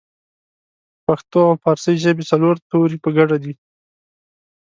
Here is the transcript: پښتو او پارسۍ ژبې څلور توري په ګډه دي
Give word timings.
پښتو 1.05 1.39
او 1.49 1.53
پارسۍ 1.63 1.95
ژبې 2.03 2.23
څلور 2.31 2.55
توري 2.69 2.97
په 3.03 3.09
ګډه 3.17 3.37
دي 3.43 3.53